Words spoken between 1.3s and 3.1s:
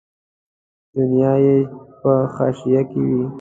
یې په حاشیه کې